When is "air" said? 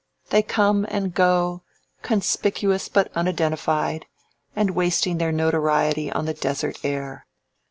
6.83-7.27